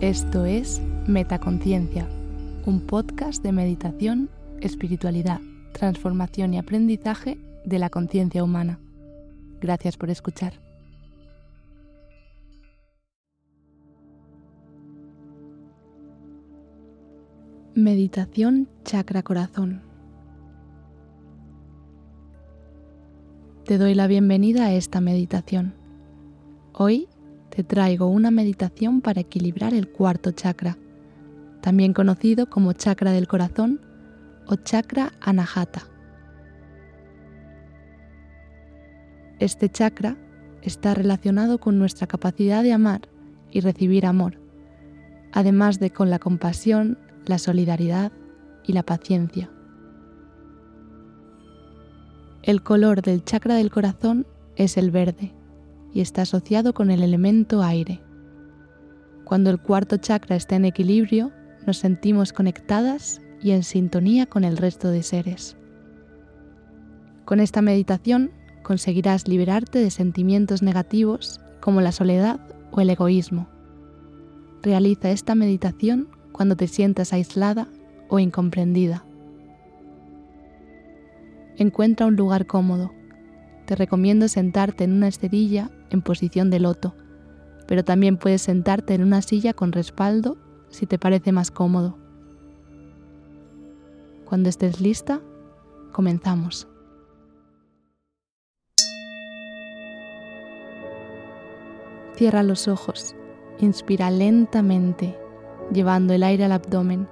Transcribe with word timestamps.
Esto 0.00 0.46
es 0.46 0.80
Metaconciencia, 1.06 2.08
un 2.64 2.80
podcast 2.86 3.42
de 3.42 3.52
meditación, 3.52 4.30
espiritualidad, 4.62 5.42
transformación 5.74 6.54
y 6.54 6.58
aprendizaje 6.58 7.38
de 7.66 7.78
la 7.78 7.90
conciencia 7.90 8.42
humana. 8.42 8.80
Gracias 9.60 9.98
por 9.98 10.08
escuchar. 10.08 10.54
Meditación 17.74 18.70
Chakra 18.84 19.22
Corazón. 19.22 19.82
Te 23.66 23.76
doy 23.76 23.94
la 23.94 24.06
bienvenida 24.06 24.64
a 24.64 24.72
esta 24.72 25.02
meditación. 25.02 25.74
Hoy 26.72 27.06
te 27.50 27.64
traigo 27.64 28.06
una 28.06 28.30
meditación 28.30 29.00
para 29.00 29.20
equilibrar 29.20 29.74
el 29.74 29.88
cuarto 29.88 30.30
chakra, 30.30 30.78
también 31.60 31.92
conocido 31.92 32.48
como 32.48 32.72
chakra 32.72 33.12
del 33.12 33.26
corazón 33.26 33.80
o 34.46 34.54
chakra 34.54 35.12
anahata. 35.20 35.82
Este 39.40 39.68
chakra 39.68 40.16
está 40.62 40.94
relacionado 40.94 41.58
con 41.58 41.78
nuestra 41.78 42.06
capacidad 42.06 42.62
de 42.62 42.72
amar 42.72 43.08
y 43.50 43.60
recibir 43.60 44.06
amor, 44.06 44.38
además 45.32 45.80
de 45.80 45.90
con 45.90 46.08
la 46.08 46.18
compasión, 46.18 46.98
la 47.26 47.38
solidaridad 47.38 48.12
y 48.64 48.74
la 48.74 48.84
paciencia. 48.84 49.50
El 52.42 52.62
color 52.62 53.02
del 53.02 53.24
chakra 53.24 53.56
del 53.56 53.70
corazón 53.70 54.26
es 54.56 54.76
el 54.76 54.90
verde 54.90 55.34
y 55.92 56.00
está 56.00 56.22
asociado 56.22 56.74
con 56.74 56.90
el 56.90 57.02
elemento 57.02 57.62
aire. 57.62 58.00
Cuando 59.24 59.50
el 59.50 59.60
cuarto 59.60 59.96
chakra 59.96 60.36
está 60.36 60.56
en 60.56 60.64
equilibrio, 60.64 61.30
nos 61.66 61.78
sentimos 61.78 62.32
conectadas 62.32 63.20
y 63.40 63.52
en 63.52 63.62
sintonía 63.62 64.26
con 64.26 64.44
el 64.44 64.56
resto 64.56 64.90
de 64.90 65.02
seres. 65.02 65.56
Con 67.24 67.40
esta 67.40 67.62
meditación 67.62 68.32
conseguirás 68.62 69.28
liberarte 69.28 69.78
de 69.78 69.90
sentimientos 69.90 70.62
negativos 70.62 71.40
como 71.60 71.80
la 71.80 71.92
soledad 71.92 72.40
o 72.72 72.80
el 72.80 72.90
egoísmo. 72.90 73.48
Realiza 74.62 75.10
esta 75.10 75.34
meditación 75.34 76.08
cuando 76.32 76.56
te 76.56 76.66
sientas 76.66 77.12
aislada 77.12 77.68
o 78.08 78.18
incomprendida. 78.18 79.04
Encuentra 81.56 82.06
un 82.06 82.16
lugar 82.16 82.46
cómodo. 82.46 82.92
Te 83.70 83.76
recomiendo 83.76 84.26
sentarte 84.26 84.82
en 84.82 84.92
una 84.92 85.06
esterilla 85.06 85.70
en 85.90 86.02
posición 86.02 86.50
de 86.50 86.58
loto, 86.58 86.92
pero 87.68 87.84
también 87.84 88.16
puedes 88.16 88.42
sentarte 88.42 88.94
en 88.94 89.04
una 89.04 89.22
silla 89.22 89.54
con 89.54 89.70
respaldo 89.70 90.36
si 90.70 90.86
te 90.86 90.98
parece 90.98 91.30
más 91.30 91.52
cómodo. 91.52 91.96
Cuando 94.24 94.48
estés 94.48 94.80
lista, 94.80 95.20
comenzamos. 95.92 96.66
Cierra 102.16 102.42
los 102.42 102.66
ojos, 102.66 103.14
inspira 103.60 104.10
lentamente, 104.10 105.16
llevando 105.72 106.12
el 106.12 106.24
aire 106.24 106.44
al 106.44 106.50
abdomen 106.50 107.06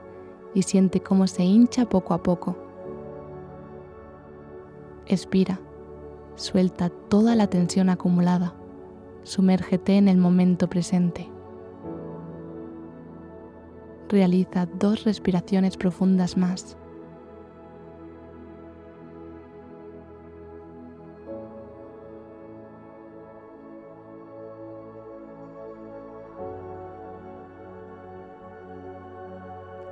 y 0.55 0.63
siente 0.63 0.99
cómo 0.99 1.29
se 1.29 1.45
hincha 1.45 1.89
poco 1.89 2.15
a 2.15 2.23
poco. 2.25 2.59
Expira, 5.07 5.61
suelta 6.39 6.89
toda 6.89 7.35
la 7.37 7.49
tensión 7.49 7.91
acumulada 7.91 8.55
sumérgete 9.29 9.97
en 9.97 10.09
el 10.09 10.17
momento 10.17 10.69
presente. 10.69 11.29
Realiza 14.09 14.67
dos 14.67 15.05
respiraciones 15.05 15.77
profundas 15.77 16.37
más. 16.39 16.79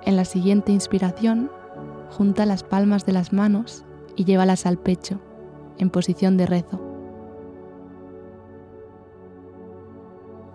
En 0.06 0.16
la 0.16 0.24
siguiente 0.24 0.72
inspiración, 0.72 1.50
junta 2.10 2.46
las 2.46 2.62
palmas 2.62 3.04
de 3.04 3.12
las 3.12 3.34
manos 3.34 3.84
y 4.14 4.24
llévalas 4.24 4.64
al 4.64 4.78
pecho, 4.78 5.20
en 5.78 5.90
posición 5.90 6.36
de 6.36 6.46
rezo. 6.46 6.96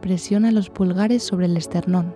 presiona 0.02 0.52
los 0.52 0.70
pulgares 0.70 1.24
sobre 1.24 1.46
el 1.46 1.56
esternón. 1.56 2.14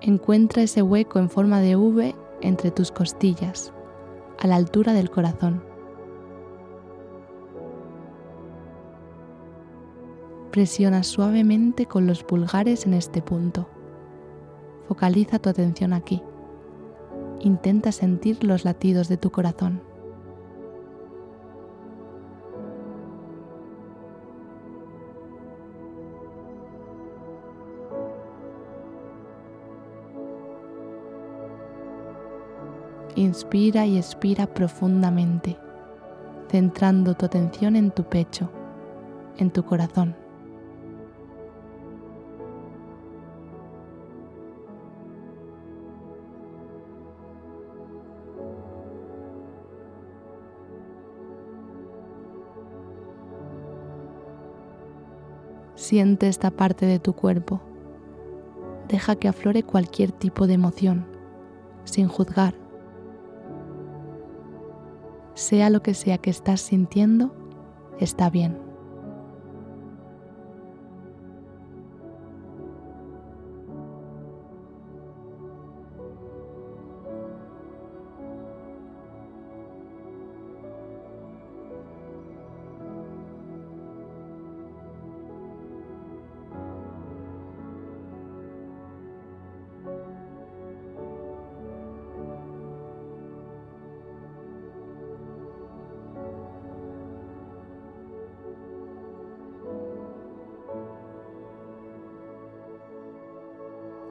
Encuentra 0.00 0.62
ese 0.62 0.80
hueco 0.80 1.18
en 1.18 1.28
forma 1.28 1.60
de 1.60 1.76
V 1.76 2.14
entre 2.40 2.70
tus 2.70 2.90
costillas, 2.90 3.74
a 4.38 4.46
la 4.46 4.56
altura 4.56 4.94
del 4.94 5.10
corazón. 5.10 5.62
Presiona 10.50 11.02
suavemente 11.02 11.86
con 11.86 12.06
los 12.06 12.24
pulgares 12.24 12.86
en 12.86 12.94
este 12.94 13.20
punto. 13.20 13.68
Focaliza 14.88 15.38
tu 15.38 15.50
atención 15.50 15.92
aquí. 15.92 16.22
Intenta 17.40 17.92
sentir 17.92 18.42
los 18.42 18.64
latidos 18.64 19.08
de 19.08 19.16
tu 19.16 19.30
corazón. 19.30 19.89
Inspira 33.20 33.84
y 33.84 33.98
expira 33.98 34.46
profundamente, 34.46 35.58
centrando 36.48 37.12
tu 37.12 37.26
atención 37.26 37.76
en 37.76 37.90
tu 37.90 38.04
pecho, 38.04 38.50
en 39.36 39.50
tu 39.50 39.62
corazón. 39.62 40.16
Siente 55.74 56.26
esta 56.28 56.50
parte 56.50 56.86
de 56.86 56.98
tu 56.98 57.12
cuerpo. 57.12 57.60
Deja 58.88 59.14
que 59.16 59.28
aflore 59.28 59.62
cualquier 59.62 60.10
tipo 60.10 60.46
de 60.46 60.54
emoción, 60.54 61.04
sin 61.84 62.08
juzgar 62.08 62.69
sea 65.40 65.70
lo 65.70 65.82
que 65.82 65.94
sea 65.94 66.18
que 66.18 66.30
estás 66.30 66.60
sintiendo, 66.60 67.34
está 67.98 68.30
bien. 68.30 68.69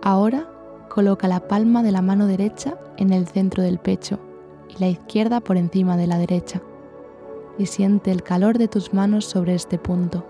Ahora 0.09 0.47
coloca 0.89 1.27
la 1.27 1.47
palma 1.47 1.83
de 1.83 1.91
la 1.91 2.01
mano 2.01 2.25
derecha 2.25 2.79
en 2.97 3.13
el 3.13 3.27
centro 3.27 3.61
del 3.61 3.77
pecho 3.77 4.17
y 4.67 4.79
la 4.79 4.88
izquierda 4.88 5.39
por 5.39 5.56
encima 5.56 5.97
de 5.97 6.07
la 6.07 6.17
derecha 6.17 6.63
y 7.59 7.67
siente 7.67 8.09
el 8.09 8.23
calor 8.23 8.57
de 8.57 8.67
tus 8.67 8.91
manos 8.91 9.25
sobre 9.25 9.53
este 9.53 9.77
punto. 9.77 10.25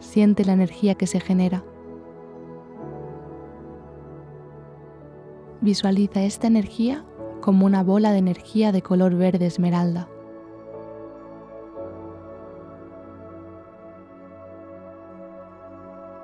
Siente 0.00 0.44
la 0.44 0.54
energía 0.54 0.96
que 0.96 1.06
se 1.06 1.20
genera 1.20 1.62
Visualiza 5.66 6.22
esta 6.22 6.46
energía 6.46 7.04
como 7.40 7.66
una 7.66 7.82
bola 7.82 8.12
de 8.12 8.18
energía 8.18 8.70
de 8.70 8.82
color 8.82 9.16
verde 9.16 9.46
esmeralda. 9.46 10.08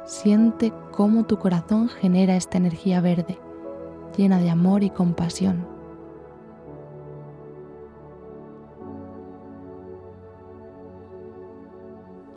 Siente 0.06 0.72
cómo 0.92 1.24
tu 1.24 1.40
corazón 1.40 1.88
genera 1.88 2.36
esta 2.36 2.56
energía 2.56 3.00
verde, 3.00 3.36
llena 4.16 4.38
de 4.38 4.48
amor 4.48 4.84
y 4.84 4.90
compasión. 4.90 5.66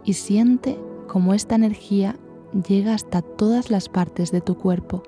Y 0.03 0.13
siente 0.13 0.79
cómo 1.05 1.35
esta 1.35 1.53
energía 1.53 2.15
llega 2.67 2.95
hasta 2.95 3.21
todas 3.21 3.69
las 3.69 3.89
partes 3.89 4.31
de 4.31 4.41
tu 4.41 4.57
cuerpo 4.57 5.03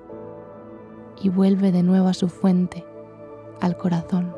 y 1.20 1.28
vuelve 1.28 1.72
de 1.72 1.82
nuevo 1.82 2.08
a 2.08 2.14
su 2.14 2.28
fuente, 2.28 2.84
al 3.60 3.76
corazón. 3.76 4.37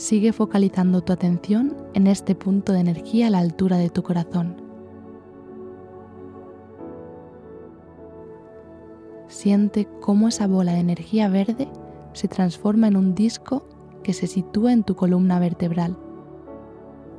Sigue 0.00 0.32
focalizando 0.32 1.02
tu 1.02 1.12
atención 1.12 1.76
en 1.92 2.06
este 2.06 2.34
punto 2.34 2.72
de 2.72 2.80
energía 2.80 3.26
a 3.26 3.30
la 3.30 3.38
altura 3.38 3.76
de 3.76 3.90
tu 3.90 4.02
corazón. 4.02 4.56
Siente 9.28 9.86
cómo 10.00 10.28
esa 10.28 10.46
bola 10.46 10.72
de 10.72 10.78
energía 10.78 11.28
verde 11.28 11.68
se 12.14 12.28
transforma 12.28 12.88
en 12.88 12.96
un 12.96 13.14
disco 13.14 13.68
que 14.02 14.14
se 14.14 14.26
sitúa 14.26 14.72
en 14.72 14.84
tu 14.84 14.96
columna 14.96 15.38
vertebral, 15.38 15.98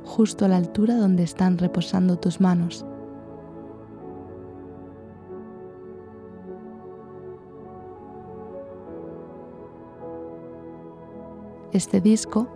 justo 0.04 0.44
a 0.44 0.48
la 0.48 0.56
altura 0.56 0.96
donde 0.96 1.22
están 1.22 1.58
reposando 1.58 2.18
tus 2.18 2.40
manos. 2.40 2.84
Este 11.72 12.00
disco 12.00 12.48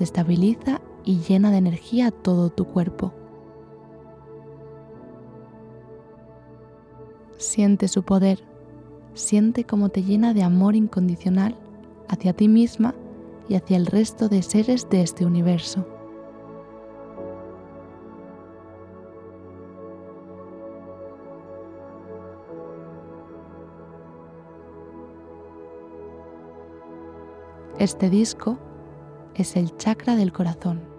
te 0.00 0.04
estabiliza 0.04 0.80
y 1.04 1.18
llena 1.18 1.50
de 1.50 1.58
energía 1.58 2.10
todo 2.10 2.48
tu 2.48 2.64
cuerpo. 2.64 3.12
Siente 7.36 7.86
su 7.86 8.02
poder, 8.02 8.42
siente 9.12 9.64
cómo 9.64 9.90
te 9.90 10.02
llena 10.02 10.32
de 10.32 10.42
amor 10.42 10.74
incondicional 10.74 11.54
hacia 12.08 12.32
ti 12.32 12.48
misma 12.48 12.94
y 13.46 13.56
hacia 13.56 13.76
el 13.76 13.84
resto 13.84 14.30
de 14.30 14.42
seres 14.42 14.88
de 14.88 15.02
este 15.02 15.26
universo. 15.26 15.86
Este 27.78 28.08
disco 28.08 28.58
es 29.34 29.56
el 29.56 29.76
chakra 29.76 30.16
del 30.16 30.32
corazón. 30.32 30.89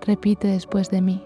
Repite 0.00 0.48
después 0.48 0.90
de 0.90 1.02
mí. 1.02 1.22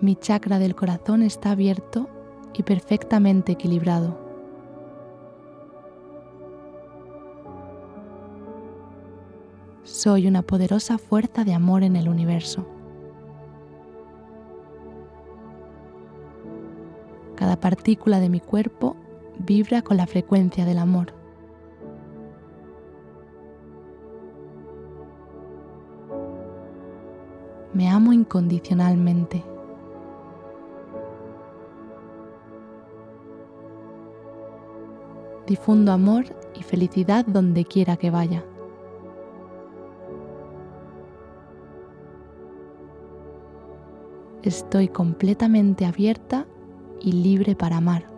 Mi 0.00 0.14
chakra 0.14 0.58
del 0.58 0.74
corazón 0.74 1.22
está 1.22 1.52
abierto 1.52 2.08
y 2.52 2.62
perfectamente 2.62 3.52
equilibrado. 3.52 4.18
Soy 9.84 10.26
una 10.26 10.42
poderosa 10.42 10.98
fuerza 10.98 11.44
de 11.44 11.54
amor 11.54 11.82
en 11.82 11.96
el 11.96 12.08
universo. 12.08 12.66
Cada 17.36 17.58
partícula 17.58 18.20
de 18.20 18.28
mi 18.28 18.40
cuerpo 18.40 18.96
vibra 19.38 19.82
con 19.82 19.96
la 19.96 20.06
frecuencia 20.06 20.64
del 20.64 20.78
amor. 20.78 21.14
Me 27.76 27.90
amo 27.90 28.14
incondicionalmente. 28.14 29.44
Difundo 35.46 35.92
amor 35.92 36.24
y 36.58 36.62
felicidad 36.62 37.26
donde 37.26 37.66
quiera 37.66 37.98
que 37.98 38.10
vaya. 38.10 38.42
Estoy 44.42 44.88
completamente 44.88 45.84
abierta 45.84 46.46
y 47.02 47.12
libre 47.12 47.54
para 47.56 47.76
amar. 47.76 48.15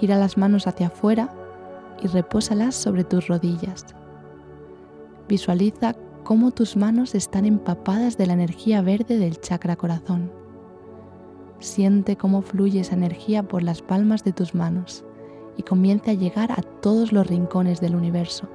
Gira 0.00 0.16
las 0.16 0.38
manos 0.38 0.66
hacia 0.66 0.86
afuera 0.86 1.28
y 2.02 2.06
repósalas 2.06 2.74
sobre 2.74 3.04
tus 3.04 3.28
rodillas. 3.28 3.84
Visualiza 5.28 5.94
cómo 6.24 6.52
tus 6.52 6.74
manos 6.74 7.14
están 7.14 7.44
empapadas 7.44 8.16
de 8.16 8.26
la 8.26 8.32
energía 8.32 8.80
verde 8.80 9.18
del 9.18 9.38
chakra 9.40 9.76
corazón. 9.76 10.32
Siente 11.58 12.16
cómo 12.16 12.40
fluye 12.40 12.80
esa 12.80 12.94
energía 12.94 13.42
por 13.42 13.62
las 13.62 13.82
palmas 13.82 14.24
de 14.24 14.32
tus 14.32 14.54
manos 14.54 15.04
y 15.58 15.62
comienza 15.62 16.12
a 16.12 16.14
llegar 16.14 16.52
a 16.52 16.62
todos 16.62 17.12
los 17.12 17.26
rincones 17.26 17.82
del 17.82 17.94
universo. 17.94 18.48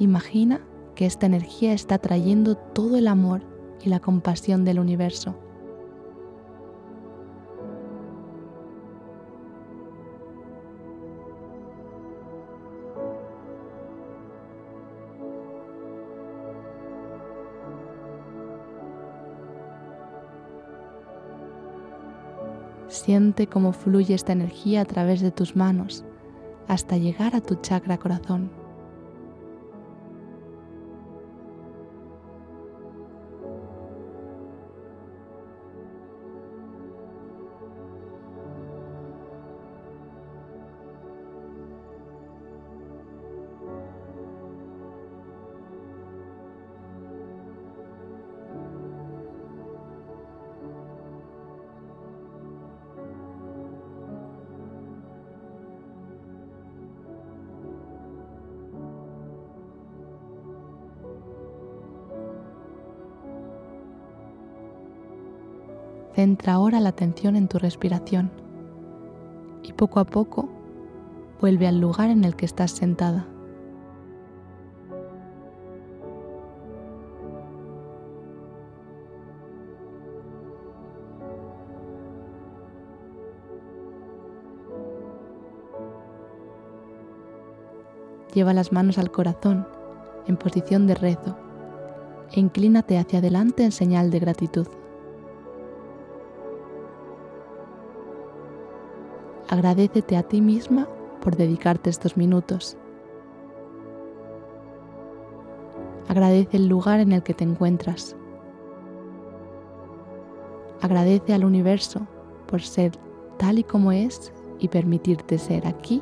Imagina 0.00 0.62
que 0.94 1.04
esta 1.04 1.26
energía 1.26 1.74
está 1.74 1.98
trayendo 1.98 2.56
todo 2.56 2.96
el 2.96 3.06
amor 3.06 3.42
y 3.84 3.90
la 3.90 4.00
compasión 4.00 4.64
del 4.64 4.78
universo. 4.78 5.36
Siente 22.88 23.46
cómo 23.48 23.74
fluye 23.74 24.14
esta 24.14 24.32
energía 24.32 24.80
a 24.80 24.84
través 24.86 25.20
de 25.20 25.30
tus 25.30 25.56
manos 25.56 26.06
hasta 26.68 26.96
llegar 26.96 27.36
a 27.36 27.42
tu 27.42 27.56
chakra 27.56 27.98
corazón. 27.98 28.59
Centra 66.20 66.52
ahora 66.52 66.80
la 66.80 66.90
atención 66.90 67.34
en 67.34 67.48
tu 67.48 67.58
respiración 67.58 68.30
y 69.62 69.72
poco 69.72 70.00
a 70.00 70.04
poco 70.04 70.50
vuelve 71.40 71.66
al 71.66 71.80
lugar 71.80 72.10
en 72.10 72.24
el 72.24 72.36
que 72.36 72.44
estás 72.44 72.72
sentada. 72.72 73.26
Lleva 88.34 88.52
las 88.52 88.72
manos 88.72 88.98
al 88.98 89.10
corazón 89.10 89.66
en 90.26 90.36
posición 90.36 90.86
de 90.86 90.96
rezo 90.96 91.38
e 92.30 92.40
inclínate 92.40 92.98
hacia 92.98 93.20
adelante 93.20 93.64
en 93.64 93.72
señal 93.72 94.10
de 94.10 94.18
gratitud. 94.18 94.66
Agradecete 99.50 100.16
a 100.16 100.22
ti 100.22 100.40
misma 100.40 100.86
por 101.20 101.34
dedicarte 101.34 101.90
estos 101.90 102.16
minutos. 102.16 102.76
Agradece 106.06 106.56
el 106.56 106.68
lugar 106.68 107.00
en 107.00 107.10
el 107.10 107.24
que 107.24 107.34
te 107.34 107.42
encuentras. 107.42 108.14
Agradece 110.80 111.34
al 111.34 111.44
universo 111.44 112.06
por 112.46 112.62
ser 112.62 112.92
tal 113.38 113.58
y 113.58 113.64
como 113.64 113.90
es 113.90 114.32
y 114.60 114.68
permitirte 114.68 115.36
ser 115.36 115.66
aquí 115.66 116.00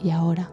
y 0.00 0.10
ahora. 0.10 0.52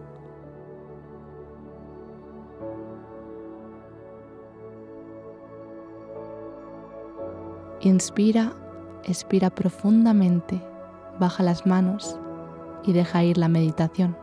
Inspira, 7.82 8.54
expira 9.04 9.52
profundamente, 9.52 10.73
baja 11.24 11.42
las 11.42 11.65
manos 11.65 12.20
y 12.84 12.92
deja 12.92 13.24
ir 13.24 13.38
la 13.38 13.48
meditación. 13.48 14.18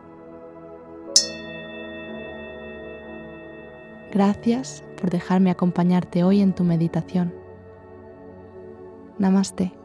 Gracias 4.13 4.85
por 5.01 5.09
dejarme 5.09 5.51
acompañarte 5.51 6.25
hoy 6.25 6.43
en 6.43 6.55
tu 6.55 6.63
meditación. 6.63 7.33
Namaste. 9.19 9.80